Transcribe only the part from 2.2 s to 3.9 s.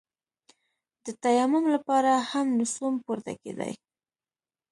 هم نسوم پورته کېداى.